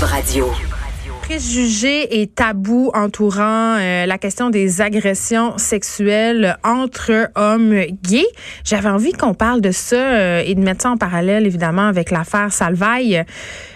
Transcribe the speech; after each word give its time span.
Cube 0.00 0.44
préjugés 1.20 2.20
et 2.20 2.26
tabous 2.26 2.90
entourant 2.94 3.76
euh, 3.78 4.06
la 4.06 4.18
question 4.18 4.48
des 4.48 4.80
agressions 4.80 5.58
sexuelles 5.58 6.56
entre 6.64 7.30
hommes 7.36 7.82
gays. 8.02 8.26
J'avais 8.64 8.88
envie 8.88 9.12
qu'on 9.12 9.34
parle 9.34 9.60
de 9.60 9.70
ça 9.72 9.96
euh, 9.96 10.42
et 10.44 10.54
de 10.54 10.60
mettre 10.60 10.82
ça 10.82 10.90
en 10.90 10.96
parallèle, 10.96 11.46
évidemment, 11.46 11.86
avec 11.86 12.10
l'affaire 12.10 12.50
Salvaille 12.50 13.24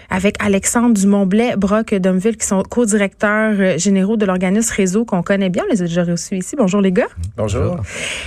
avec 0.09 0.35
Alexandre 0.43 0.93
Dumont-Blais, 0.93 1.55
Brock 1.57 1.93
Domville, 1.95 2.37
qui 2.37 2.45
sont 2.45 2.63
co-directeurs 2.63 3.55
euh, 3.59 3.77
généraux 3.77 4.17
de 4.17 4.25
l'organisme 4.25 4.73
Réseau 4.75 5.05
qu'on 5.05 5.23
connaît 5.23 5.49
bien. 5.49 5.63
On 5.67 5.71
les 5.71 5.81
a 5.81 5.85
déjà 5.85 6.03
reçus 6.03 6.37
ici. 6.37 6.55
Bonjour 6.57 6.81
les 6.81 6.91
gars. 6.91 7.07
Bonjour. 7.37 7.77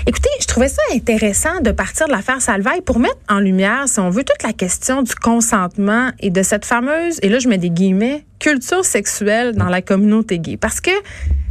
Écoutez, 0.07 0.31
je 0.41 0.47
trouvais 0.47 0.69
ça 0.69 0.83
intéressant 0.95 1.61
de 1.61 1.71
partir 1.71 2.07
de 2.07 2.13
l'affaire 2.13 2.41
Salvaille 2.41 2.83
pour 2.83 2.99
mettre 2.99 3.19
en 3.29 3.39
lumière, 3.39 3.85
si 3.87 4.01
on 4.01 4.11
veut, 4.11 4.25
toute 4.25 4.43
la 4.43 4.53
question 4.53 5.03
du 5.03 5.15
consentement 5.15 6.11
et 6.21 6.31
de 6.31 6.43
cette 6.43 6.65
fameuse, 6.65 7.19
et 7.23 7.29
là 7.29 7.39
je 7.39 7.49
mets 7.49 7.59
des 7.59 7.71
guillemets, 7.71 8.25
culture 8.39 8.85
sexuelle 8.85 9.55
dans 9.55 9.69
la 9.69 9.83
communauté 9.83 10.39
gay. 10.39 10.57
Parce 10.57 10.81
que 10.81 10.91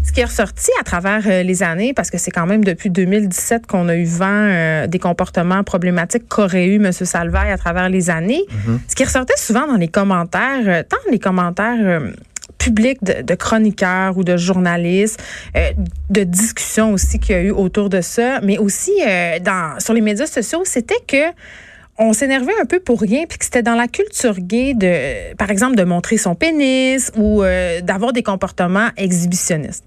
ce 0.08 0.14
qui 0.14 0.22
est 0.22 0.26
ressorti 0.26 0.72
à 0.80 0.84
travers 0.84 1.22
euh, 1.28 1.44
les 1.44 1.64
années, 1.64 1.94
parce 1.94 2.10
que 2.10 2.18
c'est 2.18 2.32
quand 2.32 2.46
même 2.46 2.64
depuis 2.64 2.90
2017 2.90 3.68
qu'on 3.68 3.90
a 3.90 3.96
eu 3.96 4.06
vent 4.06 4.26
euh, 4.30 4.88
des 4.88 5.00
comportements 5.00 5.64
problématiques 5.64 6.28
qu'aurait 6.30 6.68
eu 6.68 6.76
M. 6.76 6.92
Salvaille 6.92 7.52
à 7.52 7.58
travers 7.58 7.90
les 7.90 8.10
années, 8.10 8.44
mm-hmm. 8.50 8.80
ce 8.88 8.96
qui 8.96 9.04
ressortait 9.04 9.38
souvent 9.38 9.68
dans 9.68 9.76
les 9.76 9.90
commentaires, 9.90 10.64
euh, 10.66 10.84
tant 10.84 10.98
les 11.12 11.20
commentaires 11.20 12.02
publics 12.58 13.04
de, 13.04 13.36
chroniqueurs 13.36 14.18
ou 14.18 14.24
de 14.24 14.36
journalistes, 14.36 15.22
de 16.10 16.24
discussions 16.24 16.92
aussi 16.92 17.20
qu'il 17.20 17.36
y 17.36 17.38
a 17.38 17.42
eu 17.42 17.52
autour 17.52 17.88
de 17.90 18.02
ça, 18.02 18.40
mais 18.42 18.58
aussi 18.58 18.92
dans, 19.42 19.80
sur 19.80 19.94
les 19.94 20.02
médias 20.02 20.26
sociaux, 20.26 20.64
c'était 20.66 21.00
que 21.08 21.32
on 21.98 22.14
s'énervait 22.14 22.54
un 22.62 22.66
peu 22.66 22.80
pour 22.80 23.02
rien, 23.02 23.26
puis 23.28 23.38
que 23.38 23.46
c'était 23.46 23.64
dans 23.64 23.76
la 23.76 23.88
culture 23.88 24.40
gay 24.40 24.74
de, 24.74 25.36
par 25.36 25.50
exemple, 25.50 25.76
de 25.76 25.84
montrer 25.84 26.18
son 26.18 26.36
pénis 26.36 27.12
ou 27.18 27.44
d'avoir 27.82 28.14
des 28.14 28.24
comportements 28.24 28.90
exhibitionnistes. 28.98 29.84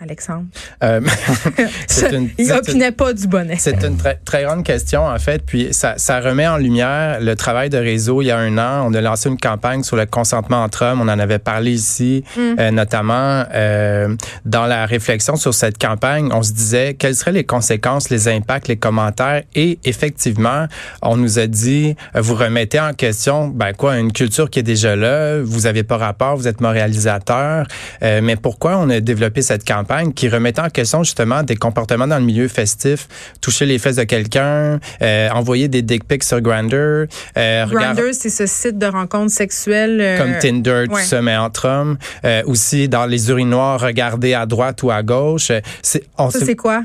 Alexandre? 0.00 0.44
Euh, 0.84 1.00
une, 2.12 2.28
il 2.36 2.48
n'opinait 2.48 2.92
pas 2.92 3.12
du 3.14 3.26
bonnet. 3.26 3.56
C'est 3.58 3.82
une 3.82 3.96
très, 3.96 4.16
très, 4.24 4.44
grande 4.44 4.62
question, 4.62 5.06
en 5.06 5.18
fait. 5.18 5.42
Puis 5.44 5.68
ça, 5.72 5.94
ça, 5.96 6.20
remet 6.20 6.46
en 6.46 6.58
lumière 6.58 7.18
le 7.20 7.34
travail 7.34 7.70
de 7.70 7.78
réseau. 7.78 8.20
Il 8.20 8.26
y 8.26 8.30
a 8.30 8.38
un 8.38 8.58
an, 8.58 8.86
on 8.86 8.92
a 8.92 9.00
lancé 9.00 9.28
une 9.28 9.38
campagne 9.38 9.82
sur 9.82 9.96
le 9.96 10.04
consentement 10.04 10.62
entre 10.62 10.84
hommes. 10.84 11.00
On 11.00 11.08
en 11.08 11.18
avait 11.18 11.38
parlé 11.38 11.72
ici, 11.72 12.24
mm. 12.36 12.40
euh, 12.58 12.70
notamment 12.72 13.44
euh, 13.54 14.14
dans 14.44 14.66
la 14.66 14.84
réflexion 14.84 15.36
sur 15.36 15.54
cette 15.54 15.78
campagne. 15.78 16.28
On 16.30 16.42
se 16.42 16.52
disait 16.52 16.94
quelles 16.94 17.16
seraient 17.16 17.32
les 17.32 17.44
conséquences, 17.44 18.10
les 18.10 18.28
impacts, 18.28 18.68
les 18.68 18.76
commentaires? 18.76 19.42
Et 19.54 19.78
effectivement, 19.84 20.66
on 21.00 21.16
nous 21.16 21.38
a 21.38 21.46
dit, 21.46 21.96
vous 22.14 22.34
remettez 22.34 22.80
en 22.80 22.92
question, 22.92 23.48
ben 23.48 23.72
quoi, 23.72 23.96
une 23.96 24.12
culture 24.12 24.50
qui 24.50 24.58
est 24.58 24.64
déjà 24.64 24.94
là. 24.94 25.40
Vous 25.40 25.66
avez 25.66 25.84
pas 25.84 25.96
rapport, 25.96 26.36
vous 26.36 26.48
êtes 26.48 26.60
moralisateur. 26.60 27.66
Euh, 28.02 28.20
mais 28.22 28.36
pourquoi 28.36 28.76
on 28.76 28.90
a 28.90 29.00
développé 29.00 29.40
cette 29.40 29.66
campagne? 29.66 29.85
Qui 30.14 30.28
remettait 30.28 30.60
en 30.60 30.68
question 30.68 31.02
justement 31.02 31.42
des 31.42 31.56
comportements 31.56 32.06
dans 32.06 32.18
le 32.18 32.24
milieu 32.24 32.48
festif, 32.48 33.08
toucher 33.40 33.66
les 33.66 33.78
fesses 33.78 33.96
de 33.96 34.04
quelqu'un, 34.04 34.80
euh, 35.02 35.28
envoyer 35.30 35.68
des 35.68 35.82
dick 35.82 36.06
pics 36.06 36.24
sur 36.24 36.40
Grindr. 36.40 37.06
Euh, 37.36 37.66
Grindr, 37.66 38.12
c'est 38.12 38.30
ce 38.30 38.46
site 38.46 38.78
de 38.78 38.86
rencontres 38.86 39.32
sexuelles. 39.32 40.00
Euh, 40.00 40.18
Comme 40.18 40.38
Tinder, 40.38 40.84
tout 40.88 40.98
ça, 40.98 41.22
mais 41.22 41.36
entre 41.36 41.68
hommes. 41.68 41.98
Euh, 42.24 42.42
aussi, 42.46 42.88
dans 42.88 43.06
les 43.06 43.30
urinoirs, 43.30 43.80
regarder 43.80 44.34
à 44.34 44.46
droite 44.46 44.82
ou 44.82 44.90
à 44.90 45.02
gauche. 45.02 45.52
C'est, 45.82 46.04
ça, 46.16 46.30
c'est 46.30 46.56
quoi? 46.56 46.82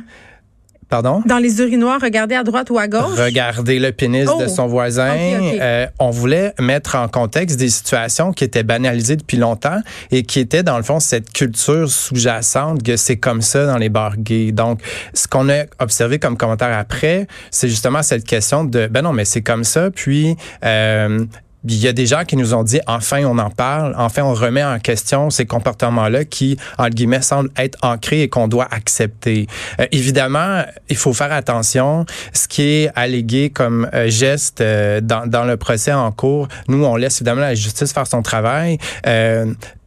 Pardon? 0.92 1.24
Dans 1.26 1.38
les 1.38 1.62
urinoirs, 1.62 2.02
regarder 2.02 2.36
à 2.36 2.44
droite 2.44 2.70
ou 2.70 2.78
à 2.78 2.90
gauche? 2.90 3.18
Regarder 3.18 3.80
le 3.80 3.94
pénis 3.94 4.26
de 4.26 4.46
oh! 4.46 4.48
son 4.50 4.68
voisin. 4.68 5.16
Euh, 5.16 5.88
on 6.00 6.10
voulait 6.10 6.54
mettre 6.60 6.96
en 6.96 7.08
contexte 7.08 7.58
des 7.58 7.70
situations 7.70 8.34
qui 8.34 8.44
étaient 8.44 8.64
banalisées 8.64 9.16
depuis 9.16 9.38
longtemps 9.38 9.80
et 10.12 10.24
qui 10.24 10.42
étaient, 10.42 10.64
dans 10.64 10.76
le 10.76 10.84
fond, 10.84 11.00
cette 11.00 11.32
culture 11.32 11.90
sous-jacente 11.90 12.84
que 12.84 12.98
c'est 12.98 13.16
comme 13.16 13.42
ça 13.42 13.66
dans 13.68 13.78
les 13.78 13.88
bars 13.88 14.18
gays. 14.18 14.52
Donc, 14.52 14.82
ce 15.14 15.30
qu'on 15.30 15.48
a 15.50 15.64
observé 15.80 16.20
comme 16.20 16.36
commentaire 16.36 16.78
après, 16.78 17.26
c'est 17.52 17.70
justement 17.70 18.04
cette 18.04 18.26
question 18.26 18.66
de, 18.66 18.88
ben 18.88 19.02
non, 19.02 19.14
mais 19.14 19.24
c'est 19.24 19.42
comme 19.42 19.64
ça, 19.64 19.92
puis... 19.92 20.36
Euh, 20.66 21.26
il 21.68 21.78
y 21.78 21.88
a 21.88 21.94
des 21.94 22.06
gens 22.06 22.24
qui 22.26 22.36
nous 22.36 22.54
ont 22.54 22.64
dit 22.64 22.80
enfin 22.88 23.24
on 23.26 23.38
en 23.38 23.50
parle, 23.50 23.94
enfin 23.98 24.24
on 24.24 24.34
remet 24.34 24.64
en 24.64 24.80
question 24.80 25.30
ces 25.30 25.46
comportements-là 25.46 26.26
qui, 26.26 26.58
en 26.78 26.90
guillemets, 26.90 27.22
semblent 27.22 27.52
être 27.58 27.78
ancrés 27.82 28.24
et 28.24 28.30
qu'on 28.30 28.48
doit 28.48 28.68
accepter. 28.72 29.48
Euh, 29.80 29.86
évidemment, 29.92 30.64
il 30.90 30.98
faut 30.98 31.14
faire 31.14 31.32
attention. 31.32 32.06
Ce 32.34 32.48
qui 32.48 32.64
est 32.64 32.92
allégué 32.96 33.50
comme 33.50 33.90
euh, 33.94 34.10
geste 34.10 34.62
euh, 34.62 35.02
dans, 35.02 35.28
dans, 35.28 35.44
le 35.44 35.58
procès 35.58 35.94
en 35.94 36.12
cours, 36.12 36.48
nous, 36.68 36.84
on 36.84 36.96
laisse 36.96 37.18
évidemment 37.18 37.42
la 37.42 37.56
justice 37.56 37.94
faire 37.94 38.08
son 38.08 38.22
travail 38.22 38.78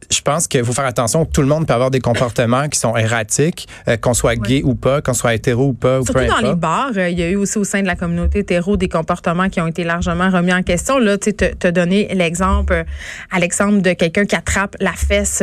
je 0.09 0.21
pense 0.21 0.47
qu'il 0.47 0.63
faut 0.63 0.73
faire 0.73 0.85
attention. 0.85 1.25
Tout 1.25 1.41
le 1.41 1.47
monde 1.47 1.67
peut 1.67 1.73
avoir 1.73 1.91
des 1.91 1.99
comportements 1.99 2.67
qui 2.69 2.79
sont 2.79 2.95
erratiques, 2.95 3.67
euh, 3.87 3.97
qu'on 3.97 4.13
soit 4.13 4.35
gay 4.35 4.61
ou 4.63 4.75
pas, 4.75 5.01
qu'on 5.01 5.13
soit 5.13 5.33
hétéro 5.33 5.67
ou 5.67 5.73
pas. 5.73 6.01
Surtout 6.03 6.25
dans 6.25 6.47
les 6.47 6.55
bars, 6.55 6.91
euh, 6.95 7.09
il 7.09 7.19
y 7.19 7.23
a 7.23 7.29
eu 7.29 7.35
aussi 7.35 7.57
au 7.57 7.63
sein 7.63 7.81
de 7.81 7.87
la 7.87 7.95
communauté 7.95 8.39
hétéro 8.39 8.77
des 8.77 8.89
comportements 8.89 9.49
qui 9.49 9.61
ont 9.61 9.67
été 9.67 9.83
largement 9.83 10.29
remis 10.29 10.53
en 10.53 10.63
question. 10.63 10.97
Là, 10.97 11.17
tu 11.17 11.33
as 11.39 11.71
donné 11.71 12.13
l'exemple, 12.13 12.73
euh, 12.73 12.83
Alexandre, 13.31 13.81
de 13.81 13.93
quelqu'un 13.93 14.25
qui 14.25 14.35
attrape 14.35 14.75
la 14.79 14.93
fesse 14.93 15.41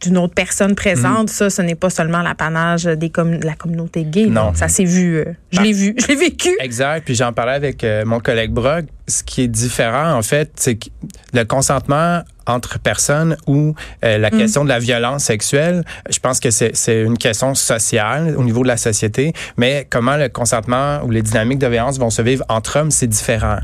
d'une 0.00 0.18
autre 0.18 0.34
personne 0.34 0.74
présente, 0.74 1.24
mm. 1.24 1.32
ça, 1.32 1.50
ce 1.50 1.62
n'est 1.62 1.74
pas 1.74 1.90
seulement 1.90 2.22
l'apanage 2.22 2.84
des 2.84 3.08
de 3.08 3.46
la 3.46 3.54
communauté 3.54 4.04
gay. 4.04 4.26
Non. 4.26 4.52
Ça 4.54 4.68
s'est 4.68 4.84
vu. 4.84 5.24
je 5.50 5.58
ben, 5.58 5.64
l'ai 5.64 5.72
vu. 5.72 5.94
Je 5.98 6.06
l'ai 6.08 6.16
vécu. 6.16 6.50
Exact. 6.60 7.04
Puis 7.04 7.14
j'en 7.14 7.32
parlais 7.32 7.54
avec 7.54 7.84
mon 8.04 8.20
collègue 8.20 8.52
Brock. 8.52 8.86
Ce 9.06 9.24
qui 9.24 9.42
est 9.42 9.48
différent, 9.48 10.12
en 10.12 10.22
fait, 10.22 10.52
c'est 10.54 10.76
que 10.76 10.88
le 11.32 11.44
consentement 11.44 12.22
entre 12.50 12.78
personnes 12.78 13.36
ou 13.46 13.74
euh, 14.04 14.18
la 14.18 14.30
mm. 14.30 14.38
question 14.38 14.64
de 14.64 14.68
la 14.68 14.78
violence 14.78 15.24
sexuelle, 15.24 15.84
je 16.10 16.18
pense 16.18 16.40
que 16.40 16.50
c'est 16.50 17.02
une 17.02 17.18
question 17.18 17.54
sociale 17.54 18.34
au 18.36 18.44
niveau 18.44 18.62
de 18.62 18.68
la 18.68 18.76
société, 18.76 19.32
mais 19.56 19.86
comment 19.88 20.16
le 20.16 20.28
consentement 20.28 21.00
ou 21.04 21.10
les 21.10 21.22
dynamiques 21.22 21.58
de 21.58 21.66
violence 21.66 21.98
vont 21.98 22.10
se 22.10 22.22
vivre 22.22 22.44
entre 22.48 22.78
hommes, 22.78 22.90
c'est 22.90 23.06
différent. 23.06 23.58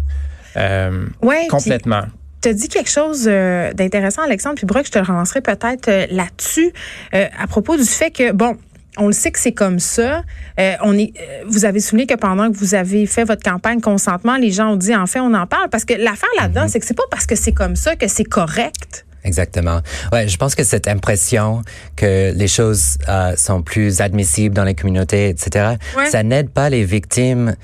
Euh, 0.57 1.07
complètement. 1.51 2.05
Tu 2.43 2.49
as 2.49 2.53
dit 2.53 2.69
quelque 2.69 2.91
chose 2.91 3.27
euh, 3.27 3.73
d'intéressant, 3.73 4.23
Alexandre, 4.23 4.57
puis 4.57 4.67
Brock, 4.67 4.87
je 4.87 4.93
te 4.93 4.99
relancerai 4.99 5.41
peut-être 5.41 5.91
là-dessus, 6.11 6.73
à 7.13 7.47
propos 7.47 7.77
du 7.77 7.85
fait 7.85 8.11
que, 8.11 8.33
bon, 8.33 8.57
on 8.97 9.07
le 9.07 9.13
sait 9.13 9.31
que 9.31 9.39
c'est 9.39 9.53
comme 9.53 9.79
ça. 9.79 10.23
Euh, 10.59 10.75
on 10.83 10.97
est, 10.97 11.13
euh, 11.21 11.45
vous 11.47 11.65
avez 11.65 11.81
souligné 11.81 12.07
que 12.07 12.15
pendant 12.15 12.51
que 12.51 12.57
vous 12.57 12.75
avez 12.75 13.07
fait 13.07 13.25
votre 13.25 13.43
campagne 13.43 13.81
consentement, 13.81 14.37
les 14.37 14.51
gens 14.51 14.73
ont 14.73 14.77
dit 14.77 14.95
en 14.95 15.07
fait 15.07 15.21
on 15.21 15.35
en 15.35 15.47
parle 15.47 15.69
parce 15.69 15.85
que 15.85 15.95
l'affaire 15.95 16.29
là-dedans, 16.39 16.63
mhm. 16.63 16.69
c'est 16.69 16.81
que 16.81 16.87
c'est 16.87 16.95
pas 16.95 17.05
parce 17.11 17.27
que 17.27 17.37
c'est 17.37 17.53
comme 17.53 17.77
ça 17.77 17.97
que 17.97 18.09
c'est 18.09 18.25
correct. 18.25 19.05
Exactement. 19.25 19.81
Ouais, 20.13 20.29
je 20.29 20.37
pense 20.37 20.55
que 20.55 20.63
cette 20.63 20.87
impression 20.87 21.63
que 21.97 22.33
les 22.33 22.47
choses 22.47 22.97
euh, 23.09 23.35
sont 23.35 23.61
plus 23.61 24.01
admissibles 24.01 24.55
dans 24.55 24.63
les 24.63 24.77
communautés, 24.77 25.31
etc., 25.31 25.75
ça 26.09 26.23
n'aide 26.23 26.51
pas 26.51 26.71
les 26.71 26.85
victimes 26.85 27.57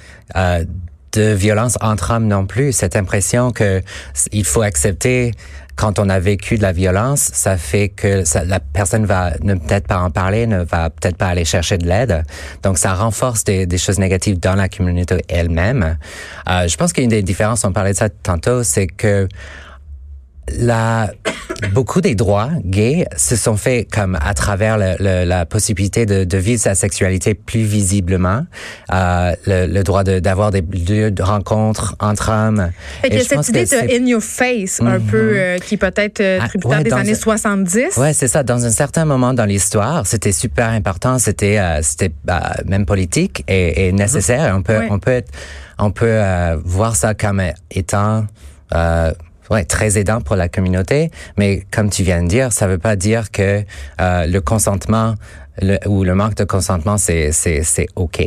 de 1.13 1.33
violences 1.33 1.79
entre 1.81 2.13
hommes 2.13 2.27
non 2.27 2.47
plus. 2.47 2.73
Cette 2.73 2.97
impression 2.97 3.51
que 3.51 3.83
il 4.33 4.45
faut 4.45 4.63
accepter 4.63 5.33
quand 5.77 5.99
on 5.99 6.09
a 6.09 6.19
vécu 6.21 6.59
de 6.59 6.63
la 6.63 6.73
violence, 6.73 7.31
ça 7.33 7.57
fait 7.57 7.89
que 7.89 8.23
la 8.47 8.61
personne 8.61 9.07
va 9.07 9.33
ne 9.43 9.55
peut-être 9.55 9.87
pas 9.87 9.99
en 9.99 10.11
parler, 10.11 10.47
ne 10.47 10.63
va 10.65 10.91
peut-être 10.91 11.17
pas 11.17 11.29
aller 11.29 11.45
chercher 11.45 11.79
de 11.79 11.87
l'aide. 11.87 12.25
Donc, 12.63 12.79
ça 12.79 12.95
renforce 12.95 13.45
des, 13.45 13.67
des 13.67 13.79
choses 13.79 13.99
négatives 13.99 14.39
dans 14.39 14.55
la 14.55 14.69
communauté 14.69 15.23
elle-même. 15.29 15.97
Euh, 16.49 16.69
je 16.69 16.77
pense 16.77 16.93
qu'une 16.93 17.09
des 17.09 17.23
différences, 17.23 17.65
on 17.65 17.73
parlait 17.73 17.93
de 17.93 17.97
ça 17.97 18.11
tantôt, 18.11 18.63
c'est 18.63 18.87
que 18.87 19.29
la, 20.49 21.11
beaucoup 21.73 22.01
des 22.01 22.15
droits 22.15 22.51
gays 22.65 23.07
se 23.17 23.37
sont 23.37 23.57
faits 23.57 23.91
comme 23.91 24.19
à 24.21 24.35
travers 24.35 24.77
le, 24.77 24.95
le, 24.99 25.25
la 25.25 25.47
possibilité 25.47 26.07
de, 26.07 26.25
de, 26.25 26.39
vivre 26.39 26.61
sa 26.61 26.75
sexualité 26.75 27.35
plus 27.35 27.63
visiblement, 27.63 28.45
euh, 28.93 29.35
le, 29.47 29.67
le, 29.67 29.83
droit 29.85 30.05
d'avoir 30.05 30.51
des 30.51 30.63
lieux 30.63 31.11
de 31.11 31.23
rencontre 31.23 31.95
entre 32.01 32.31
hommes. 32.31 32.71
Fait 33.03 33.19
cette 33.21 33.49
idée 33.49 33.65
de 33.65 34.03
in 34.03 34.07
your 34.07 34.23
face, 34.23 34.81
un 34.81 34.99
mhm. 34.99 35.07
peu, 35.07 35.33
euh, 35.35 35.59
qui 35.59 35.77
peut-être 35.77 36.21
euh, 36.21 36.39
ah, 36.43 36.49
tributaire 36.49 36.83
des 36.83 36.93
années 36.93 37.15
70. 37.15 37.97
Ouais, 37.97 38.13
c'est 38.13 38.29
ça. 38.29 38.43
Dans 38.43 38.65
un 38.65 38.71
certain 38.71 39.05
moment 39.05 39.35
dans 39.35 39.47
l'histoire, 39.47 40.07
c'était 40.07 40.33
super 40.33 40.69
important, 40.69 41.19
c'était 41.19 41.59
euh, 41.59 41.81
c'était 41.83 42.11
bah, 42.25 42.55
même 42.67 42.87
politique 42.87 43.45
et, 43.49 43.89
et 43.89 43.93
nécessaire. 43.93 44.55
On 44.57 44.63
peut 44.63 44.81
on 44.91 44.99
peut 44.99 45.23
on 45.79 45.91
peut 45.91 46.21
voir 46.65 46.97
ça 46.97 47.15
comme 47.15 47.43
étant 47.71 48.27
ouais, 49.53 49.65
très 49.65 49.99
aidant 49.99 50.21
pour 50.21 50.37
la 50.37 50.49
communauté. 50.49 51.11
Mais 51.37 51.65
comme 51.71 51.91
tu 51.91 52.03
viens 52.03 52.23
de 52.23 52.29
dire, 52.29 52.53
ça 52.53 52.67
veut 52.67 52.79
pas 52.79 52.97
dire 52.97 53.31
que 53.31 53.63
euh, 54.01 54.27
le 54.27 54.41
consentement 54.41 55.15
le, 55.61 55.77
ou 55.87 56.03
le 56.03 56.15
manque 56.15 56.35
de 56.35 56.45
consentement, 56.45 56.97
c'est, 56.97 57.31
c'est, 57.33 57.63
c'est 57.63 57.87
OK. 57.95 58.23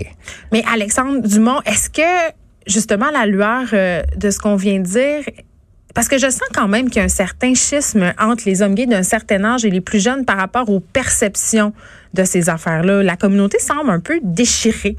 Mais 0.52 0.64
Alexandre 0.72 1.28
Dumont, 1.28 1.60
est-ce 1.66 1.90
que, 1.90 2.34
justement, 2.68 3.10
la 3.12 3.26
lueur 3.26 3.66
euh, 3.74 4.04
de 4.16 4.30
ce 4.30 4.38
qu'on 4.40 4.56
vient 4.56 4.80
de 4.80 4.86
dire, 4.86 5.24
parce 5.96 6.08
que 6.08 6.18
je 6.18 6.30
sens 6.30 6.48
quand 6.54 6.68
même 6.68 6.90
qu'il 6.90 6.98
y 6.98 7.02
a 7.02 7.06
un 7.06 7.08
certain 7.08 7.56
schisme 7.56 8.14
entre 8.20 8.44
les 8.46 8.62
hommes 8.62 8.76
gays 8.76 8.86
d'un 8.86 9.02
certain 9.02 9.44
âge 9.44 9.66
et 9.66 9.72
les 9.72 9.82
plus 9.82 10.04
jeunes 10.04 10.26
par 10.26 10.38
rapport 10.38 10.70
aux 10.70 10.82
perceptions 10.82 11.74
de 12.14 12.24
ces 12.24 12.50
affaires-là. 12.50 13.02
La 13.02 13.16
communauté 13.16 13.60
semble 13.60 13.90
un 13.90 14.00
peu 14.00 14.20
déchirée. 14.22 14.98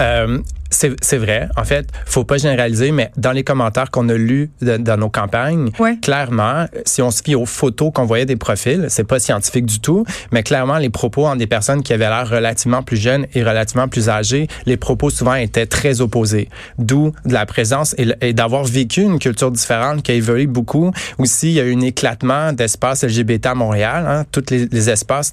Euh, 0.00 0.38
c'est 0.70 1.16
vrai. 1.16 1.48
En 1.56 1.64
fait, 1.64 1.88
faut 2.06 2.24
pas 2.24 2.38
généraliser, 2.38 2.92
mais 2.92 3.10
dans 3.16 3.32
les 3.32 3.44
commentaires 3.44 3.90
qu'on 3.90 4.08
a 4.08 4.14
lus 4.14 4.50
dans 4.60 4.98
nos 4.98 5.10
campagnes, 5.10 5.70
clairement, 6.02 6.66
si 6.84 7.02
on 7.02 7.10
se 7.10 7.22
fie 7.22 7.34
aux 7.34 7.46
photos 7.46 7.92
qu'on 7.94 8.04
voyait 8.04 8.26
des 8.26 8.36
profils, 8.36 8.86
c'est 8.88 9.04
pas 9.04 9.18
scientifique 9.18 9.66
du 9.66 9.80
tout, 9.80 10.04
mais 10.32 10.42
clairement, 10.42 10.78
les 10.78 10.90
propos 10.90 11.26
en 11.26 11.36
des 11.36 11.46
personnes 11.46 11.82
qui 11.82 11.92
avaient 11.92 12.08
l'air 12.08 12.28
relativement 12.28 12.82
plus 12.82 12.96
jeunes 12.96 13.26
et 13.34 13.42
relativement 13.42 13.88
plus 13.88 14.08
âgées, 14.08 14.48
les 14.66 14.76
propos 14.76 15.10
souvent 15.10 15.34
étaient 15.34 15.66
très 15.66 16.00
opposés. 16.00 16.48
D'où 16.78 17.12
de 17.24 17.32
la 17.32 17.46
présence 17.46 17.94
et, 17.98 18.32
d'avoir 18.32 18.64
vécu 18.64 19.02
une 19.02 19.18
culture 19.18 19.50
différente 19.50 20.02
qui 20.02 20.12
a 20.12 20.14
évolué 20.14 20.46
beaucoup. 20.46 20.90
Aussi, 21.18 21.48
il 21.48 21.54
y 21.54 21.60
a 21.60 21.64
eu 21.64 21.74
un 21.74 21.80
éclatement 21.80 22.52
d'espaces 22.52 23.04
LGBT 23.04 23.46
à 23.46 23.54
Montréal. 23.54 24.06
Hein. 24.06 24.24
Tous 24.30 24.44
les, 24.50 24.66
les, 24.66 24.90
espaces 24.90 25.32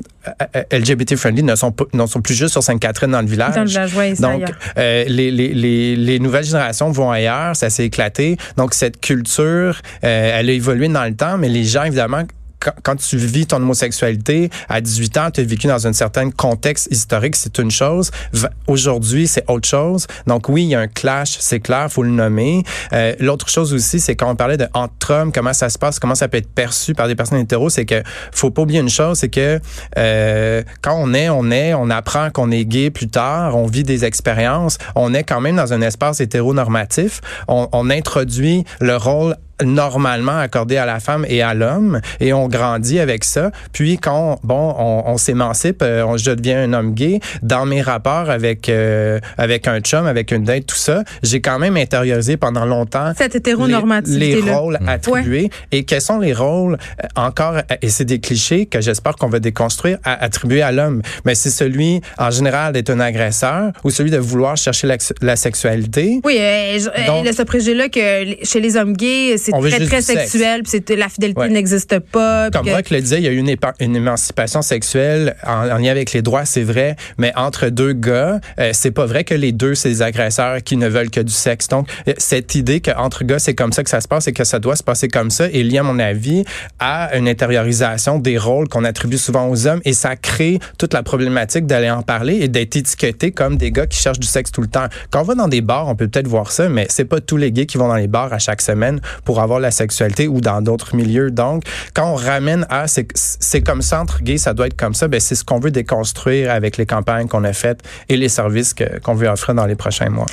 LGBT 0.72 1.16
friendly 1.16 1.44
ne 1.44 1.56
sont, 1.56 1.74
ne 1.94 2.06
sont 2.06 2.22
plus 2.22 2.34
juste 2.34 2.52
sur 2.52 2.64
Sainte-Catherine 2.64 3.12
dans 3.12 3.22
le 3.22 3.28
village. 3.28 3.56
Dans 3.56 3.62
le 3.64 3.68
village, 3.68 3.92
oui, 3.96 4.14
Donc, 4.20 4.44
euh, 4.78 5.04
les, 5.08 5.32
les, 5.32 5.96
les, 5.96 6.20
nouvelles 6.20 6.46
générations 6.46 6.92
vont 6.92 7.12
ailleurs, 7.12 7.56
ça 7.56 7.70
s'est 7.70 7.86
éclaté. 7.86 8.38
Donc, 8.58 8.74
cette 8.74 9.02
culture, 9.02 9.82
euh, 10.04 10.40
elle 10.40 10.50
a 10.50 10.54
évolué 10.54 10.88
dans 10.88 11.04
le 11.06 11.16
temps, 11.16 11.38
mais 11.38 11.50
les 11.50 11.64
gens, 11.66 11.84
évidemment, 11.84 12.24
quand, 12.84 12.96
tu 12.96 13.18
vis 13.18 13.48
ton 13.48 13.58
homosexualité 13.58 14.50
à 14.70 14.82
18 14.82 15.18
ans, 15.18 15.32
tu 15.32 15.42
as 15.42 15.44
vécu 15.44 15.68
dans 15.68 15.88
un 15.88 15.94
certain 15.94 16.30
contexte 16.32 16.88
historique, 16.92 17.36
c'est 17.36 17.58
une 17.58 17.72
chose. 17.72 18.12
Aujourd'hui, 18.68 19.28
c'est 19.28 19.50
autre 19.50 19.68
chose. 19.68 20.08
Donc 20.28 20.50
oui, 20.50 20.64
il 20.64 20.70
y 20.70 20.76
a 20.76 20.80
un 20.80 20.88
clash, 20.88 21.38
c'est 21.40 21.60
clair, 21.60 21.92
faut 21.92 22.04
le 22.04 22.10
nommer. 22.10 22.64
Euh, 22.94 23.16
L'autre 23.20 23.50
chose 23.50 23.74
aussi, 23.74 24.00
c'est 24.00 24.16
quand 24.16 24.30
on 24.30 24.36
parlait 24.36 24.58
de 24.58 24.68
entre 24.74 25.14
hommes, 25.14 25.32
comment 25.32 25.54
ça 25.54 25.70
se 25.70 25.78
passe, 25.78 26.00
comment 26.00 26.16
ça 26.16 26.28
peut 26.28 26.38
être 26.38 26.50
perçu 26.50 26.94
par 26.94 27.08
des 27.08 27.16
personnes 27.16 27.40
hétéros, 27.40 27.70
c'est 27.70 27.86
que 27.86 28.02
faut 28.32 28.52
pas 28.52 28.62
oublier 28.62 28.80
une 28.80 28.90
chose, 28.90 29.20
c'est 29.20 29.30
que 29.30 29.60
euh, 29.98 30.64
quand 30.82 30.96
on 30.98 31.14
est, 31.14 31.30
on 31.30 31.52
est, 31.52 31.74
on 31.74 31.90
apprend 31.90 32.30
qu'on 32.32 32.52
est 32.52 32.66
gay 32.66 32.90
plus 32.90 33.08
tard, 33.08 33.56
on 33.56 33.68
vit 33.68 33.84
des 33.84 34.06
expériences, 34.06 34.78
on 34.96 35.14
est 35.14 35.24
quand 35.24 35.42
même 35.42 35.56
dans 35.56 35.74
un 35.74 35.82
espace 35.82 36.22
hétéronormatif. 36.22 37.22
On, 37.48 37.68
on 37.72 37.90
introduit 37.90 38.64
le 38.80 38.96
rôle 38.96 39.36
normalement 39.64 40.38
accordé 40.38 40.78
à 40.78 40.86
la 40.86 41.00
femme 41.00 41.26
et 41.28 41.42
à 41.42 41.54
l'homme 41.54 42.00
et 42.20 42.34
on 42.34 42.48
grandit 42.48 43.00
avec 43.00 43.24
ça. 43.24 43.52
Puis 43.72 43.98
quand 43.98 44.40
bon, 44.44 44.76
on, 44.78 45.04
on 45.06 45.18
s'émancipe, 45.18 45.82
euh, 45.82 46.04
on, 46.04 46.18
je 46.18 46.32
deviens 46.32 46.64
un 46.64 46.74
homme 46.74 46.94
gay. 46.94 47.20
Dans 47.42 47.66
mes 47.66 47.82
rapports 47.82 48.30
avec 48.30 48.70
euh, 48.70 49.20
avec 49.38 49.68
un 49.68 49.80
chum, 49.80 50.06
avec 50.06 50.32
une 50.32 50.44
date, 50.44 50.66
tout 50.66 50.76
ça, 50.76 51.04
j'ai 51.22 51.42
quand 51.42 51.60
même 51.60 51.78
intériorisé 51.78 52.38
pendant 52.38 52.66
longtemps 52.66 53.12
cette 53.18 53.36
hétéronormativité 53.36 54.36
les, 54.36 54.42
les 54.42 54.52
rôles 54.52 54.80
attribués 54.88 55.50
et 55.72 55.84
quels 55.84 56.02
sont 56.02 56.20
les 56.20 56.34
rôles 56.34 56.78
euh, 57.04 57.08
encore 57.16 57.58
et 57.82 57.90
c'est 57.90 58.06
des 58.06 58.20
clichés 58.20 58.66
que 58.66 58.82
j'espère 58.82 59.16
qu'on 59.16 59.30
va 59.30 59.40
déconstruire 59.40 59.98
à 60.04 60.24
attribuer 60.24 60.62
à 60.62 60.72
l'homme. 60.72 61.02
Mais 61.26 61.36
c'est 61.36 61.50
celui 61.50 62.02
en 62.18 62.32
général 62.32 62.74
d'être 62.74 62.90
un 62.90 63.00
agresseur 63.00 63.72
ou 63.84 63.90
celui 63.90 64.12
de 64.12 64.18
vouloir 64.18 64.58
chercher 64.58 64.88
la, 65.22 65.36
sexualité. 65.36 66.22
Oui, 66.24 66.40
Donc, 67.08 67.28
ce 67.28 67.42
préjugé 67.44 67.74
là 67.74 67.90
que 67.90 68.44
chez 68.44 68.60
les 68.60 68.78
hommes 68.78 68.94
gays 68.94 69.38
c'est 69.44 69.52
très, 69.52 69.86
très 69.86 70.02
sexuel, 70.02 70.64
puis 70.64 70.96
la 70.96 71.10
fidélité 71.10 71.50
n'existe 71.50 72.00
pas. 72.00 72.50
Comme 72.52 72.66
que 72.66 72.94
le 72.94 73.02
disais, 73.02 73.18
il 73.18 73.24
y 73.24 73.28
a 73.28 73.32
eu 73.32 73.38
une, 73.38 73.56
une 73.80 73.96
émancipation 73.96 74.62
sexuelle 74.62 75.36
en, 75.46 75.64
lien 75.78 75.92
avec 75.92 76.14
les 76.14 76.22
droits, 76.22 76.46
c'est 76.46 76.64
vrai, 76.64 76.96
mais 77.18 77.32
entre 77.36 77.70
deux 77.70 77.94
gars, 77.94 78.40
euh, 78.60 78.72
c'est 78.74 78.92
pas 78.92 79.06
vrai 79.06 79.24
que 79.24 79.34
les 79.34 79.52
deux, 79.52 79.76
c'est 79.76 79.90
des 79.90 80.02
agresseurs 80.02 80.64
qui 80.64 80.78
ne 80.78 80.88
veulent 80.88 81.10
que 81.10 81.20
du 81.20 81.34
sexe. 81.34 81.68
Donc, 81.68 81.90
euh, 82.08 82.14
cette 82.18 82.56
idée 82.56 82.80
qu'entre 82.80 83.24
gars, 83.24 83.40
c'est 83.40 83.54
comme 83.54 83.74
ça 83.74 83.84
que 83.84 83.90
ça 83.90 84.02
se 84.02 84.08
passe 84.08 84.28
et 84.28 84.34
que 84.34 84.44
ça 84.44 84.60
doit 84.60 84.76
se 84.76 84.84
passer 84.84 85.08
comme 85.08 85.30
ça 85.30 85.48
est 85.48 85.64
liée, 85.64 85.80
à 85.80 85.84
mon 85.84 86.00
avis, 86.00 86.44
à 86.80 87.16
une 87.18 87.28
intériorisation 87.28 88.20
des 88.20 88.38
rôles 88.38 88.68
qu'on 88.70 88.84
attribue 88.84 89.18
souvent 89.18 89.50
aux 89.50 89.68
hommes 89.68 89.82
et 89.86 89.94
ça 89.94 90.16
crée 90.16 90.60
toute 90.78 90.94
la 90.94 91.04
problématique 91.04 91.66
d'aller 91.66 91.90
en 91.90 92.02
parler 92.02 92.38
et 92.42 92.48
d'être 92.48 92.76
étiqueté 92.76 93.32
comme 93.32 93.58
des 93.58 93.72
gars 93.72 93.88
qui 93.88 94.00
cherchent 94.00 94.20
du 94.20 94.28
sexe 94.28 94.52
tout 94.52 94.62
le 94.62 94.68
temps. 94.68 94.88
Quand 95.12 95.22
on 95.22 95.24
va 95.24 95.36
dans 95.36 95.48
des 95.48 95.62
bars, 95.62 95.88
on 95.88 95.96
peut 95.96 96.08
peut-être 96.08 96.28
voir 96.28 96.52
ça, 96.52 96.70
mais 96.70 96.88
c'est 96.90 97.06
pas 97.06 97.20
tous 97.20 97.38
les 97.38 97.52
gays 97.52 97.66
qui 97.66 97.78
vont 97.78 97.88
dans 97.88 97.96
les 97.96 98.08
bars 98.08 98.32
à 98.34 98.40
chaque 98.40 98.62
semaine 98.62 99.02
pour 99.26 99.33
avoir 99.42 99.60
la 99.60 99.72
sexualité 99.72 100.28
ou 100.28 100.42
dans 100.42 100.62
d'autres 100.62 100.96
milieux. 100.96 101.32
Donc, 101.32 101.64
quand 101.94 102.12
on 102.12 102.16
ramène 102.16 102.66
à 102.70 102.86
c'est 102.88 103.62
comme 103.62 103.82
ça 103.82 104.02
entre 104.02 104.22
gays, 104.22 104.38
ça 104.38 104.54
doit 104.54 104.68
être 104.68 104.78
comme 104.78 104.94
ça, 104.94 105.08
ben 105.08 105.20
c'est 105.20 105.36
ce 105.36 105.44
qu'on 105.44 105.60
veut 105.60 105.72
déconstruire 105.72 106.52
avec 106.52 106.78
les 106.78 106.86
campagnes 106.86 107.28
qu'on 107.28 107.44
a 107.44 107.54
faites 107.54 107.82
et 108.10 108.18
les 108.18 108.30
services 108.30 108.76
qu'on 109.04 109.14
veut 109.14 109.28
offrir 109.28 109.56
dans 109.56 109.66
les 109.66 109.76
prochains 109.76 110.10
mois. 110.10 110.28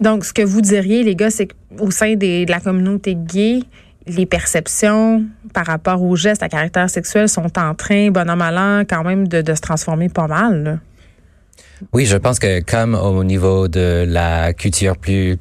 Donc, 0.00 0.24
ce 0.24 0.32
que 0.32 0.42
vous 0.42 0.62
diriez, 0.62 1.02
les 1.02 1.14
gars, 1.14 1.30
c'est 1.30 1.48
qu'au 1.48 1.90
sein 1.90 2.14
des, 2.14 2.46
de 2.46 2.50
la 2.50 2.60
communauté 2.60 3.14
gay, 3.14 3.60
les 4.06 4.26
perceptions 4.26 5.24
par 5.52 5.66
rapport 5.66 6.02
aux 6.02 6.16
gestes 6.16 6.42
à 6.42 6.48
caractère 6.48 6.88
sexuel 6.88 7.28
sont 7.28 7.58
en 7.58 7.74
train, 7.74 8.10
bon 8.10 8.28
an, 8.30 8.36
mal 8.36 8.56
an, 8.56 8.84
quand 8.88 9.04
même 9.04 9.28
de, 9.28 9.42
de 9.42 9.54
se 9.54 9.60
transformer 9.60 10.08
pas 10.08 10.26
mal. 10.26 10.80
Oui, 11.92 12.06
je 12.06 12.16
pense 12.16 12.38
que 12.38 12.60
comme 12.60 12.94
au 12.94 13.24
niveau 13.24 13.68
de 13.68 14.04
la 14.06 14.52
culture 14.52 14.96
plus 14.96 15.38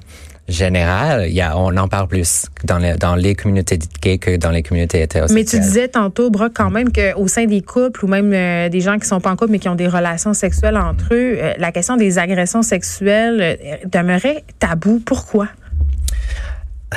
général, 0.49 1.25
il 1.27 1.33
y 1.33 1.41
a, 1.41 1.57
on 1.57 1.75
en 1.77 1.87
parle 1.87 2.07
plus 2.07 2.45
dans 2.63 2.77
les, 2.77 2.95
dans 2.95 3.15
les 3.15 3.35
communautés 3.35 3.79
gays 4.01 4.17
que 4.17 4.37
dans 4.37 4.51
les 4.51 4.63
communautés 4.63 5.01
hétérosexuelles. 5.01 5.43
Mais 5.43 5.49
tu 5.49 5.59
disais 5.59 5.87
tantôt, 5.87 6.29
Brock, 6.29 6.53
quand 6.55 6.69
même 6.69 6.91
qu'au 6.91 7.27
sein 7.27 7.45
des 7.45 7.61
couples 7.61 8.05
ou 8.05 8.07
même 8.07 8.31
euh, 8.33 8.69
des 8.69 8.81
gens 8.81 8.97
qui 8.97 9.07
sont 9.07 9.21
pas 9.21 9.31
en 9.31 9.35
couple 9.35 9.51
mais 9.51 9.59
qui 9.59 9.69
ont 9.69 9.75
des 9.75 9.87
relations 9.87 10.33
sexuelles 10.33 10.77
entre 10.77 11.13
eux, 11.13 11.37
euh, 11.37 11.53
la 11.57 11.71
question 11.71 11.97
des 11.97 12.17
agressions 12.19 12.61
sexuelles 12.61 13.39
euh, 13.41 13.75
demeurait 13.85 14.43
tabou. 14.59 15.01
Pourquoi? 15.05 15.47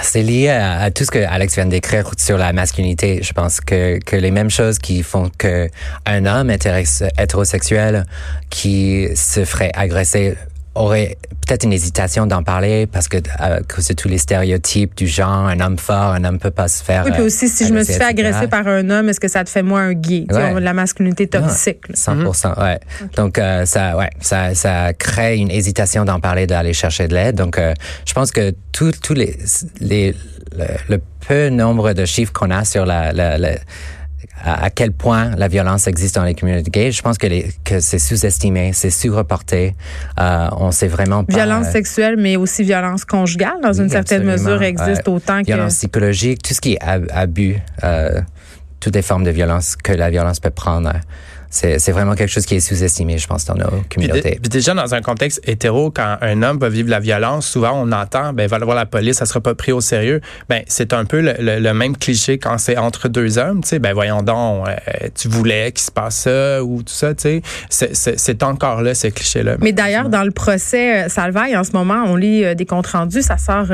C'est 0.01 0.23
lié 0.23 0.49
à, 0.49 0.91
tout 0.91 1.05
ce 1.05 1.11
que 1.11 1.19
Alex 1.19 1.55
vient 1.55 1.67
d'écrire 1.67 2.11
sur 2.17 2.39
la 2.39 2.55
masculinité. 2.55 3.21
Je 3.23 3.33
pense 3.35 3.61
que, 3.61 3.99
que 3.99 4.17
les 4.17 4.31
mêmes 4.31 4.49
choses 4.49 4.79
qui 4.79 5.03
font 5.03 5.31
que 5.37 5.69
un 6.07 6.25
homme 6.25 6.51
hétérosexuel 6.51 8.07
qui 8.49 9.09
se 9.15 9.45
ferait 9.45 9.71
agresser 9.75 10.35
aurait 10.75 11.19
peut-être 11.47 11.65
une 11.65 11.73
hésitation 11.73 12.27
d'en 12.27 12.43
parler 12.43 12.87
parce 12.87 13.09
que 13.09 13.19
à 13.39 13.61
cause 13.63 13.89
de 13.89 13.95
tous 13.95 14.09
les 14.09 14.19
stéréotypes 14.19 14.97
du 14.97 15.07
genre, 15.07 15.47
un 15.47 15.61
homme 15.61 15.79
fort, 15.79 16.13
un 16.13 16.25
homme 16.25 16.39
peut 16.39 16.51
pas 16.51 16.69
se 16.69 16.83
faire. 16.83 17.05
Oui, 17.05 17.13
puis 17.13 17.23
aussi 17.23 17.49
si 17.49 17.67
je 17.67 17.75
me 17.75 17.83
suis 17.83 17.95
fait 17.95 18.05
agresser 18.05 18.49
par 18.49 18.67
un 18.67 18.89
homme, 18.89 19.09
est-ce 19.09 19.21
que 19.21 19.29
ça 19.29 19.45
te 19.45 19.51
fait 19.51 19.63
moi 19.63 19.81
un 19.81 19.93
gay? 19.93 20.27
La 20.31 20.73
masculinité 20.73 21.27
toxique. 21.27 21.81
100%, 21.93 22.61
ouais. 22.63 22.81
Donc 23.17 23.39
euh, 23.39 23.65
ça, 23.67 23.97
ouais, 23.97 24.11
ça, 24.21 24.55
ça 24.55 24.93
crée 24.93 25.37
une 25.37 25.51
hésitation 25.51 26.05
d'en 26.05 26.21
parler, 26.21 26.47
d'aller 26.47 26.73
chercher 26.73 27.09
de 27.09 27.15
l'aide. 27.15 27.37
Donc 27.37 27.59
euh, 27.59 27.75
je 28.07 28.13
pense 28.13 28.31
que 28.31 28.55
tous 28.73 28.93
tous 28.93 29.15
les 29.15 29.37
les 29.81 30.15
le, 30.89 31.01
peu 31.27 31.49
nombre 31.49 31.93
de 31.93 32.05
chiffres 32.05 32.33
qu'on 32.33 32.51
a 32.51 32.65
sur 32.65 32.85
la, 32.85 33.13
la, 33.13 33.39
la 33.39 33.53
à, 34.45 34.71
quel 34.71 34.93
point 34.93 35.31
la 35.37 35.49
violence 35.49 35.87
existe 35.87 36.17
dans 36.17 36.25
les 36.25 36.35
communautés 36.35 36.71
gays. 36.71 36.91
Je 36.91 37.03
pense 37.03 37.19
que, 37.19 37.27
les, 37.27 37.51
que 37.65 37.81
c'est 37.81 37.99
sous-estimé, 37.99 38.73
c'est 38.73 38.91
sous-reporté. 38.91 39.75
Euh, 40.19 40.49
on 40.57 40.71
sait 40.73 40.89
vraiment 40.89 41.25
pas. 41.25 41.35
Violence 41.35 41.69
sexuelle, 41.69 42.17
mais 42.19 42.37
aussi 42.37 42.65
violence 42.65 43.05
conjugale, 43.05 43.61
dans 43.63 43.73
une 43.73 43.89
certaine 43.89 44.25
mesure, 44.25 44.63
existe 44.63 45.07
autant 45.09 45.41
que. 45.41 45.47
Violence 45.47 45.77
psychologique, 45.77 46.43
tout 46.43 46.55
ce 46.55 46.61
qui 46.61 46.75
est 46.75 46.83
abus, 46.83 47.59
euh, 47.85 48.21
toutes 48.81 48.97
les 48.97 49.03
formes 49.03 49.25
de 49.25 49.31
violence 49.31 49.77
que 49.77 49.93
la 49.93 50.11
violence 50.11 50.41
peut 50.41 50.51
prendre 50.51 50.93
c'est 51.53 51.93
vraiment 51.93 52.15
quelque 52.15 52.31
chose 52.31 52.47
qui 52.47 52.57
est 52.57 52.61
sous-estimé, 52.61 53.19
je 53.19 53.27
pense, 53.27 53.45
dans 53.45 53.55
nos 53.55 53.83
communautés. 53.93 54.39
Puis, 54.41 54.49
déjà, 54.49 54.73
dans 54.73 54.95
un 54.95 55.03
contexte 55.03 55.41
hétéro, 55.45 55.91
quand 55.91 56.17
un 56.23 56.43
homme 56.43 56.59
va 56.59 56.71
vivre 56.71 56.89
la 56.89 56.99
violence, 56.99 57.47
souvent 57.47 57.73
on 57.75 57.93
entend, 57.93 58.33
ben, 58.33 58.49
va 58.49 58.59
voir 58.59 58.75
la 58.75 58.87
police, 58.87 59.19
ça 59.19 59.27
sera 59.27 59.41
pas 59.41 59.55
pris 59.55 59.71
au 59.71 59.83
sérieux. 59.83 60.23
Ben, 60.49 60.63
c'est 60.67 60.95
un 60.95 61.05
peu 61.05 61.21
le, 61.21 61.73
même 61.73 61.97
cliché 61.97 62.39
quand 62.39 62.59
c'est 62.59 62.79
entre 62.79 63.09
deux 63.09 63.39
hommes, 63.39 63.63
tu 63.63 63.69
sais, 63.69 63.79
ben, 63.79 63.93
voyons 63.93 64.23
donc, 64.23 64.67
euh, 64.69 65.09
tu 65.15 65.29
voulais 65.29 65.73
qu'il 65.73 65.83
se 65.83 65.91
passe 65.91 66.17
ça 66.17 66.65
ou 66.65 66.83
tout 66.83 66.93
ça, 66.93 67.15
tu 67.15 67.43
sais. 67.69 67.93
C'est 67.93 68.43
encore 68.43 68.81
là, 68.81 68.95
ces 68.95 69.11
clichés-là. 69.11 69.57
Mais 69.61 69.73
d'ailleurs, 69.73 70.09
dans 70.09 70.25
le 70.25 70.31
procès 70.31 71.05
euh, 71.05 71.09
Salvaille, 71.09 71.57
en 71.57 71.65
ce 71.65 71.73
moment, 71.73 72.03
on 72.07 72.17
lit 72.17 72.45
euh, 72.45 72.55
des 72.55 72.67
comptes 72.67 72.87
rendus, 72.87 73.23
ça 73.23 73.37
sort 73.37 73.67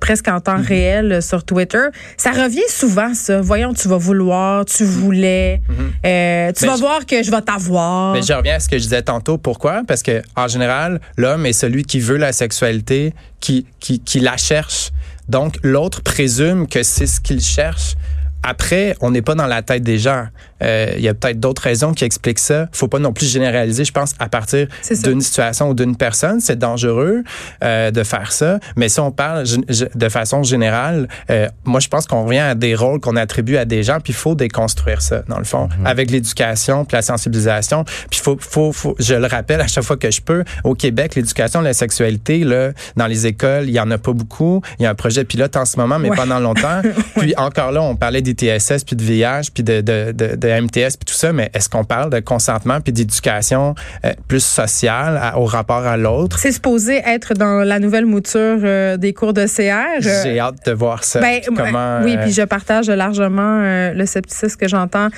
presque 0.00 0.28
en 0.28 0.40
temps 0.40 0.58
mm-hmm. 0.58 0.66
réel 0.66 1.22
sur 1.22 1.44
Twitter. 1.44 1.86
Ça 2.16 2.32
revient 2.32 2.60
souvent, 2.68 3.14
ça. 3.14 3.40
Voyons, 3.40 3.72
tu 3.72 3.88
vas 3.88 3.98
vouloir, 3.98 4.64
tu 4.64 4.84
voulais, 4.84 5.60
mm-hmm. 6.02 6.52
tu 6.54 6.66
vas 6.66 6.76
voir 6.76 7.03
que 7.04 7.22
je 7.22 7.30
vais 7.30 7.40
t'avoir. 7.42 8.12
Mais 8.14 8.22
je 8.22 8.32
reviens 8.32 8.56
à 8.56 8.60
ce 8.60 8.68
que 8.68 8.78
je 8.78 8.82
disais 8.82 9.02
tantôt. 9.02 9.38
Pourquoi? 9.38 9.82
Parce 9.86 10.02
que 10.02 10.22
en 10.36 10.48
général, 10.48 11.00
l'homme 11.16 11.46
est 11.46 11.52
celui 11.52 11.84
qui 11.84 12.00
veut 12.00 12.16
la 12.16 12.32
sexualité, 12.32 13.14
qui, 13.40 13.66
qui, 13.80 14.00
qui 14.00 14.20
la 14.20 14.36
cherche. 14.36 14.90
Donc, 15.28 15.56
l'autre 15.62 16.02
présume 16.02 16.68
que 16.68 16.82
c'est 16.82 17.06
ce 17.06 17.20
qu'il 17.20 17.40
cherche. 17.40 17.94
Après, 18.42 18.94
on 19.00 19.10
n'est 19.10 19.22
pas 19.22 19.34
dans 19.34 19.46
la 19.46 19.62
tête 19.62 19.82
des 19.82 19.98
gens. 19.98 20.26
Euh, 20.64 20.94
il 20.96 21.02
y 21.02 21.08
a 21.08 21.14
peut-être 21.14 21.40
d'autres 21.40 21.62
raisons 21.62 21.92
qui 21.92 22.04
expliquent 22.04 22.38
ça. 22.38 22.68
faut 22.72 22.88
pas 22.88 22.98
non 22.98 23.12
plus 23.12 23.26
généraliser, 23.26 23.84
je 23.84 23.92
pense, 23.92 24.14
à 24.18 24.28
partir 24.28 24.66
d'une 25.04 25.20
situation 25.20 25.70
ou 25.70 25.74
d'une 25.74 25.96
personne. 25.96 26.40
C'est 26.40 26.58
dangereux 26.58 27.22
euh, 27.62 27.90
de 27.90 28.02
faire 28.02 28.32
ça. 28.32 28.58
Mais 28.76 28.88
si 28.88 29.00
on 29.00 29.10
parle 29.10 29.44
de 29.44 30.08
façon 30.08 30.42
générale, 30.42 31.08
euh, 31.30 31.48
moi, 31.64 31.80
je 31.80 31.88
pense 31.88 32.06
qu'on 32.06 32.24
revient 32.24 32.38
à 32.38 32.54
des 32.54 32.74
rôles 32.74 33.00
qu'on 33.00 33.16
attribue 33.16 33.56
à 33.56 33.64
des 33.64 33.82
gens, 33.82 34.00
puis 34.00 34.12
il 34.12 34.16
faut 34.16 34.34
déconstruire 34.34 35.02
ça, 35.02 35.22
dans 35.28 35.38
le 35.38 35.44
fond, 35.44 35.68
mhm. 35.78 35.86
avec 35.86 36.10
l'éducation, 36.10 36.84
puis 36.84 36.96
la 36.96 37.02
sensibilisation. 37.02 37.84
Puis 38.10 38.20
faut, 38.20 38.36
faut, 38.40 38.72
faut, 38.72 38.96
je 38.98 39.14
le 39.14 39.26
rappelle 39.26 39.60
à 39.60 39.66
chaque 39.66 39.84
fois 39.84 39.96
que 39.96 40.10
je 40.10 40.20
peux, 40.20 40.44
au 40.64 40.74
Québec, 40.74 41.14
l'éducation 41.14 41.60
de 41.60 41.66
la 41.66 41.74
sexualité, 41.74 42.44
là, 42.44 42.70
dans 42.96 43.06
les 43.06 43.26
écoles, 43.26 43.64
il 43.68 43.74
y 43.74 43.80
en 43.80 43.90
a 43.90 43.98
pas 43.98 44.12
beaucoup. 44.12 44.62
Il 44.78 44.84
y 44.84 44.86
a 44.86 44.90
un 44.90 44.94
projet 44.94 45.24
pilote 45.24 45.56
en 45.56 45.64
ce 45.64 45.78
moment, 45.78 45.98
mais 45.98 46.10
pendant 46.10 46.40
longtemps. 46.40 46.80
puis 47.16 47.34
encore 47.36 47.72
là, 47.72 47.82
on 47.82 47.96
parlait 47.96 48.22
des 48.22 48.32
TSS, 48.32 48.84
puis 48.84 48.96
de 48.96 49.02
VIH, 49.02 49.50
puis 49.52 49.62
de, 49.62 49.80
de, 49.80 50.12
de, 50.12 50.36
de 50.36 50.48
MTS 50.60 50.96
puis 50.96 51.06
tout 51.06 51.14
ça, 51.14 51.32
mais 51.32 51.50
est-ce 51.54 51.68
qu'on 51.68 51.84
parle 51.84 52.10
de 52.10 52.20
consentement 52.20 52.80
puis 52.80 52.92
d'éducation 52.92 53.74
euh, 54.04 54.12
plus 54.28 54.44
sociale 54.44 55.32
au 55.36 55.44
rapport 55.44 55.86
à 55.86 55.96
l'autre? 55.96 56.38
C'est 56.38 56.52
supposé 56.52 57.02
être 57.06 57.34
dans 57.34 57.64
la 57.64 57.78
nouvelle 57.78 58.06
mouture 58.06 58.58
euh, 58.62 58.96
des 58.96 59.12
cours 59.12 59.32
de 59.32 59.46
CR. 59.46 60.00
J'ai 60.00 60.38
hâte 60.38 60.66
de 60.66 60.72
voir 60.72 61.04
ça. 61.04 61.20
Ben, 61.20 61.40
comment, 61.46 62.00
oui, 62.02 62.16
puis 62.18 62.32
je 62.32 62.42
partage 62.42 62.88
largement 62.88 63.60
le 63.92 64.06
scepticisme 64.06 64.56
que 64.56 64.68
j'entends 64.68 65.08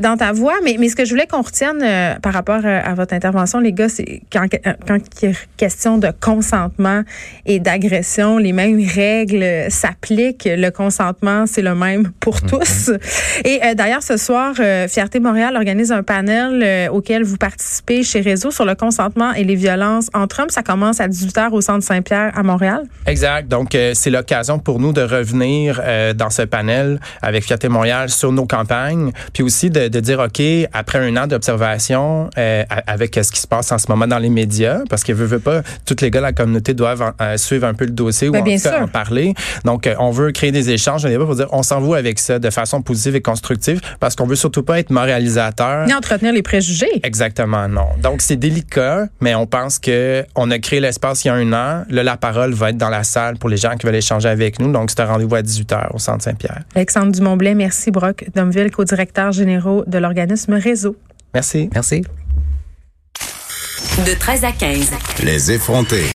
dans 0.00 0.16
ta 0.16 0.32
voix. 0.32 0.54
Mais, 0.64 0.76
mais 0.78 0.88
ce 0.88 0.96
que 0.96 1.04
je 1.04 1.10
voulais 1.10 1.26
qu'on 1.26 1.42
retienne 1.42 2.18
par 2.20 2.32
rapport 2.32 2.64
à 2.64 2.94
votre 2.94 3.14
intervention, 3.14 3.60
les 3.60 3.72
gars, 3.72 3.88
c'est 3.88 4.22
quand, 4.32 4.46
quand 4.86 4.98
il 5.22 5.30
est 5.30 5.36
question 5.56 5.98
de 5.98 6.08
consentement 6.20 7.02
et 7.46 7.60
d'agression, 7.60 8.38
les 8.38 8.52
mêmes 8.52 8.82
règles 8.86 9.70
s'appliquent. 9.70 10.48
Le 10.50 10.70
consentement, 10.70 11.46
c'est 11.46 11.62
le 11.62 11.74
même 11.74 12.10
pour 12.20 12.36
mhm. 12.42 12.50
tous. 12.50 12.90
Et 13.44 13.60
euh, 13.64 13.74
d'ailleurs, 13.74 14.02
ce 14.02 14.16
soir, 14.16 14.54
euh, 14.72 14.88
Fierté 14.88 15.20
Montréal 15.20 15.56
organise 15.56 15.92
un 15.92 16.02
panel 16.02 16.62
euh, 16.62 16.88
auquel 16.88 17.22
vous 17.22 17.36
participez 17.36 18.02
chez 18.02 18.20
Réseau 18.20 18.50
sur 18.50 18.64
le 18.64 18.74
consentement 18.74 19.32
et 19.32 19.44
les 19.44 19.54
violences 19.54 20.08
entre 20.14 20.40
hommes. 20.40 20.50
Ça 20.50 20.62
commence 20.62 21.00
à 21.00 21.08
18h 21.08 21.50
au 21.50 21.60
Centre 21.60 21.84
Saint-Pierre 21.84 22.32
à 22.36 22.42
Montréal. 22.42 22.84
Exact. 23.06 23.48
Donc, 23.48 23.76
c'est 23.94 24.10
l'occasion 24.10 24.58
pour 24.58 24.78
nous 24.78 24.92
de 24.92 25.02
revenir 25.02 25.80
dans 26.14 26.30
ce 26.30 26.42
panel 26.42 27.00
avec 27.20 27.44
Fierté 27.44 27.68
Montréal 27.68 28.08
sur 28.08 28.32
nos 28.32 28.46
campagnes, 28.46 29.12
puis 29.32 29.42
aussi 29.42 29.70
de, 29.70 29.88
de 29.88 30.00
dire, 30.00 30.20
OK, 30.20 30.42
après 30.72 30.98
un 30.98 31.16
an 31.16 31.26
d'observation 31.26 32.30
avec 32.86 33.14
ce 33.14 33.32
qui 33.32 33.40
se 33.40 33.46
passe 33.46 33.72
en 33.72 33.78
ce 33.78 33.86
moment 33.88 34.06
dans 34.06 34.18
les 34.18 34.28
médias, 34.28 34.80
parce 34.88 35.04
que 35.04 35.12
veut, 35.12 35.26
veut 35.26 35.40
pas, 35.40 35.62
tous 35.84 35.96
les 36.00 36.10
gars 36.10 36.20
de 36.20 36.26
la 36.26 36.32
communauté 36.32 36.74
doivent 36.74 37.12
suivre 37.36 37.66
un 37.66 37.74
peu 37.74 37.84
le 37.84 37.90
dossier 37.90 38.28
ou 38.28 38.32
ben, 38.32 38.44
en, 38.44 38.84
en 38.84 38.88
parler. 38.88 39.34
Donc, 39.64 39.88
on 39.98 40.10
veut 40.10 40.32
créer 40.32 40.52
des 40.52 40.70
échanges, 40.70 41.04
on 41.04 41.26
pour 41.26 41.36
dire, 41.36 41.48
on 41.52 41.62
s'en 41.62 41.80
va 41.80 41.96
avec 41.96 42.18
ça 42.18 42.38
de 42.38 42.50
façon 42.50 42.82
positive 42.82 43.16
et 43.16 43.22
constructive 43.22 43.80
parce 44.00 44.16
qu'on 44.16 44.26
veut 44.26 44.36
surtout 44.36 44.61
pas 44.62 44.78
être 44.78 44.90
moralisateur. 44.90 45.86
Ni 45.86 45.94
entretenir 45.94 46.32
les 46.32 46.42
préjugés. 46.42 47.00
Exactement, 47.02 47.68
non. 47.68 47.86
Donc, 48.02 48.22
c'est 48.22 48.36
délicat, 48.36 49.06
mais 49.20 49.34
on 49.34 49.46
pense 49.46 49.78
que 49.78 50.24
on 50.34 50.50
a 50.50 50.58
créé 50.58 50.80
l'espace 50.80 51.24
il 51.24 51.28
y 51.28 51.30
a 51.30 51.34
un 51.34 51.52
an. 51.52 51.84
Là, 51.88 52.02
la 52.02 52.16
parole 52.16 52.52
va 52.52 52.70
être 52.70 52.76
dans 52.76 52.88
la 52.88 53.04
salle 53.04 53.38
pour 53.38 53.48
les 53.48 53.56
gens 53.56 53.76
qui 53.76 53.86
veulent 53.86 53.96
échanger 53.96 54.28
avec 54.28 54.60
nous. 54.60 54.72
Donc, 54.72 54.90
c'est 54.90 55.00
un 55.00 55.06
rendez-vous 55.06 55.34
à 55.34 55.42
18h 55.42 55.94
au 55.94 55.98
Centre 55.98 56.22
Saint-Pierre. 56.24 56.62
Alexandre 56.74 57.12
Dumontblais, 57.12 57.54
merci 57.54 57.90
Brock 57.90 58.24
Domville, 58.34 58.70
co-directeur 58.70 59.32
général 59.32 59.84
de 59.86 59.98
l'organisme 59.98 60.54
Réseau. 60.54 60.96
Merci. 61.34 61.70
Merci. 61.72 62.02
De 64.06 64.18
13 64.18 64.44
à 64.44 64.52
15. 64.52 64.90
Les 65.22 65.52
effrontés. 65.52 66.06